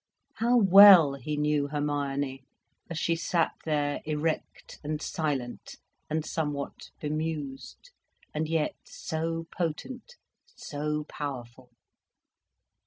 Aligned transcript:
How 0.37 0.57
well 0.57 1.13
he 1.13 1.37
knew 1.37 1.67
Hermione, 1.67 2.43
as 2.89 2.97
she 2.97 3.15
sat 3.15 3.51
there, 3.65 4.01
erect 4.03 4.79
and 4.83 4.99
silent 4.99 5.75
and 6.09 6.25
somewhat 6.25 6.89
bemused, 6.99 7.91
and 8.33 8.49
yet 8.49 8.73
so 8.83 9.45
potent, 9.55 10.15
so 10.55 11.03
powerful! 11.03 11.69